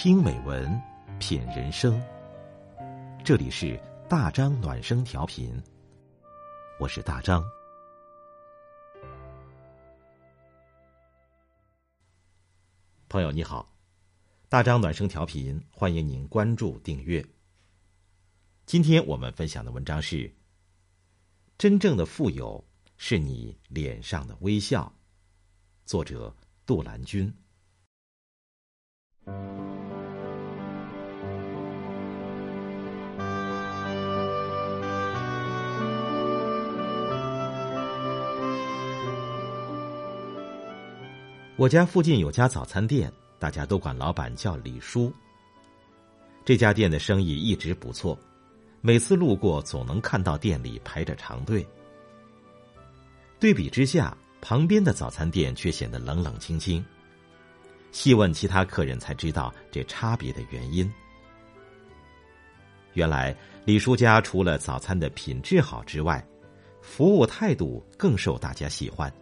[0.00, 0.80] 听美文，
[1.18, 2.00] 品人生。
[3.24, 3.76] 这里是
[4.08, 5.60] 大张暖声调频，
[6.78, 7.42] 我是大张。
[13.08, 13.74] 朋友你好，
[14.48, 17.26] 大张暖声调频，欢迎您关注订阅。
[18.66, 20.32] 今天我们分享的文章是：
[21.58, 22.64] 真正的富有
[22.96, 24.94] 是你脸上的微笑。
[25.84, 26.32] 作者
[26.64, 27.34] 杜兰君。
[41.58, 45.12] 我家附近有家早餐店，大家都管老板叫李叔。
[46.44, 48.16] 这家店的生意一直不错，
[48.80, 51.66] 每次路过总能看到店里排着长队。
[53.40, 56.82] 对比之下，旁边的早餐店却显得冷冷清清。
[57.90, 60.88] 细问其他客人才知道这差别的原因。
[62.92, 66.24] 原来李叔家除了早餐的品质好之外，
[66.82, 69.12] 服务态度更受大家喜欢。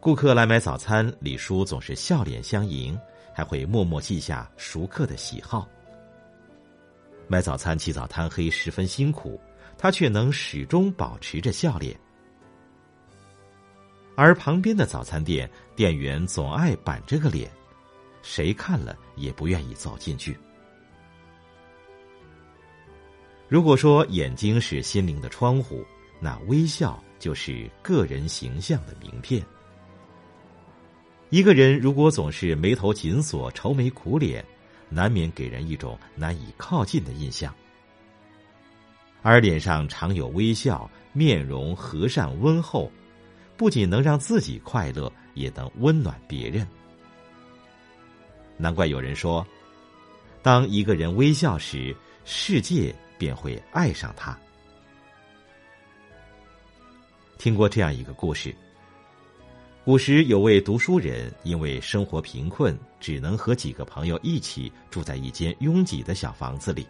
[0.00, 2.98] 顾客来买早餐，李叔总是笑脸相迎，
[3.34, 5.68] 还会默默记下熟客的喜好。
[7.28, 9.38] 买早餐起早贪黑，十分辛苦，
[9.76, 11.94] 他却能始终保持着笑脸。
[14.16, 17.50] 而旁边的早餐店店员总爱板着个脸，
[18.22, 20.34] 谁看了也不愿意走进去。
[23.48, 25.84] 如果说眼睛是心灵的窗户，
[26.20, 29.44] 那微笑就是个人形象的名片。
[31.30, 34.44] 一个人如果总是眉头紧锁、愁眉苦脸，
[34.88, 37.54] 难免给人一种难以靠近的印象。
[39.22, 42.90] 而脸上常有微笑，面容和善温厚，
[43.56, 46.66] 不仅能让自己快乐，也能温暖别人。
[48.56, 49.46] 难怪有人说，
[50.42, 54.36] 当一个人微笑时，世界便会爱上他。
[57.38, 58.52] 听过这样一个故事。
[59.90, 66.86] 古时有位读书人，因为生活贫困，只能和几个朋友一起住在一间拥挤的小房子里。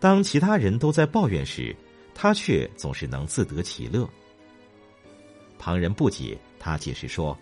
[0.00, 1.76] 当其他人都在抱怨时，
[2.12, 4.04] 他却总是能自得其乐。
[5.60, 7.38] 旁人不解，他解释说：“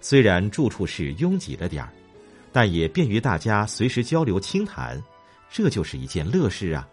[0.00, 1.92] 虽然住处是拥挤了点儿，
[2.52, 5.02] 但也便于大家随时交流倾谈，
[5.50, 6.88] 这就是一件乐事啊。”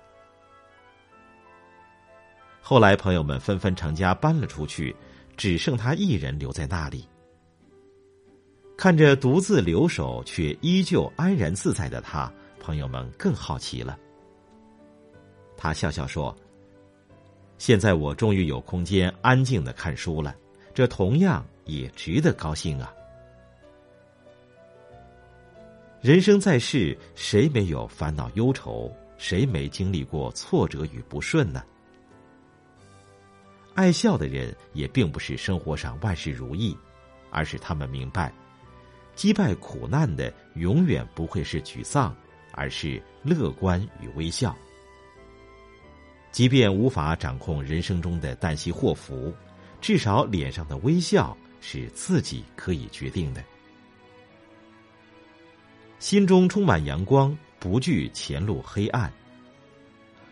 [2.60, 4.96] 后来，朋友们纷纷成家搬了出去。
[5.36, 7.08] 只剩他一人留在那里，
[8.78, 13.98] 看着独自留守却依旧安然自在的他，朋友们更好奇了。
[15.58, 16.36] 他笑笑说
[17.58, 20.36] ：“现在我终于有空间安静的看书了，
[20.74, 22.94] 这同样也值得高兴啊！
[26.02, 28.92] 人生在世，谁没有烦恼忧愁？
[29.18, 31.64] 谁没经历过挫折与不顺呢？”
[33.76, 36.78] 爱笑的人也并不是生活上万事如意，
[37.32, 38.32] 而是他们明白，
[39.16, 42.16] 击败苦难的永远不会是沮丧，
[42.52, 44.56] 而是乐观与微笑。
[46.32, 49.34] 即便无法掌控人生中的旦夕祸福，
[49.82, 53.44] 至少脸上的微笑是自己可以决定的。
[56.00, 59.12] 心中充满阳光，不惧前路黑暗。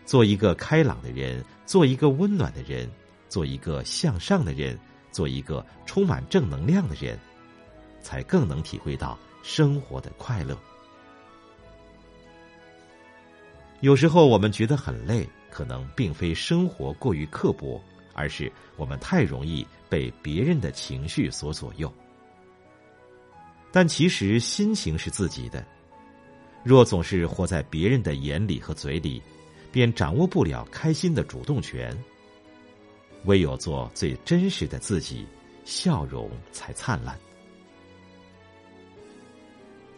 [0.04, 2.90] 做一个开朗的人，做一个温暖的人。
[3.32, 4.78] 做一个向上的人，
[5.10, 7.18] 做一个充满正能量的人，
[8.02, 10.54] 才更能体会到生活的快乐。
[13.80, 17.82] 有时候我们觉得很累，可能并非生活过于刻薄，
[18.12, 21.90] 而是我们太容易被别人的情绪所左右。
[23.72, 25.66] 但其实心情是自己的，
[26.62, 29.22] 若总是活在别人的眼里和嘴里，
[29.72, 31.96] 便掌握不了开心的主动权。
[33.24, 35.26] 唯有做最真实的自己，
[35.64, 37.18] 笑容才灿烂。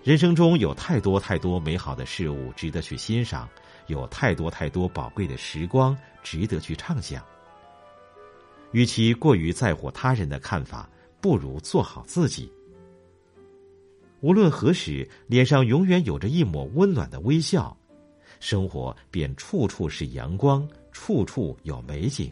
[0.02, 3.48] 人生中有太多太多美好的事物值得去欣赏，
[3.86, 7.24] 有太多太多宝贵的时光值得去畅想。
[8.72, 10.88] 与其过于在乎他人的看法，
[11.20, 12.52] 不如做好自己。
[14.20, 17.74] 无论何时，脸上永远有着一抹温暖的微笑，
[18.40, 22.30] 生活便处处是阳光，处处有美景。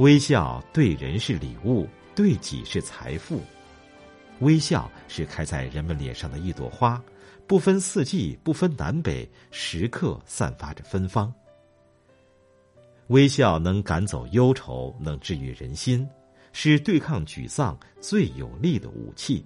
[0.00, 3.42] 微笑对人是礼物，对己是财富。
[4.38, 6.98] 微笑是开在人们脸上的一朵花，
[7.46, 11.30] 不分四季，不分南北，时刻散发着芬芳。
[13.08, 16.08] 微笑能赶走忧愁，能治愈人心。
[16.52, 19.44] 是对抗沮丧最有力的武器。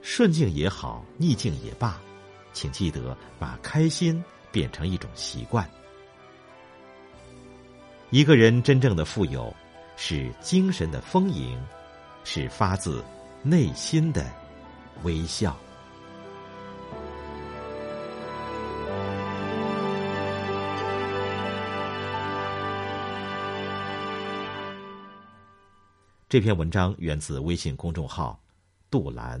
[0.00, 2.00] 顺境也好，逆境也罢，
[2.52, 5.68] 请记得把开心变成一种习惯。
[8.12, 9.54] 一个人真正的富有，
[9.94, 11.56] 是精神的丰盈，
[12.24, 13.04] 是发自
[13.40, 14.26] 内心的
[15.04, 15.56] 微笑。
[26.28, 28.36] 这篇文章源自微信公众号
[28.90, 29.40] “杜兰”。